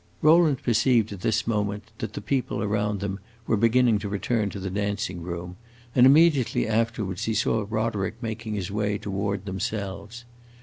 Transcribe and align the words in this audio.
Rowland 0.23 0.63
perceived 0.63 1.11
at 1.13 1.21
this 1.21 1.45
moment 1.45 1.91
that 1.99 2.13
the 2.13 2.21
people 2.21 2.63
about 2.63 3.01
them 3.01 3.19
were 3.45 3.55
beginning 3.55 3.99
to 3.99 4.09
return 4.09 4.49
to 4.49 4.59
the 4.59 4.71
dancing 4.71 5.21
room, 5.21 5.57
and 5.93 6.07
immediately 6.07 6.67
afterwards 6.67 7.25
he 7.25 7.35
saw 7.35 7.67
Roderick 7.69 8.15
making 8.19 8.55
his 8.55 8.71
way 8.71 8.97
toward 8.97 9.45
themselves. 9.45 10.25